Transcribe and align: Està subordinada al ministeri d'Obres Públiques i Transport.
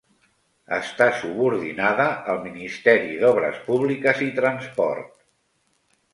Està 0.77 1.07
subordinada 1.19 2.07
al 2.33 2.39
ministeri 2.47 3.21
d'Obres 3.25 3.61
Públiques 3.69 4.27
i 4.31 4.33
Transport. 4.41 5.15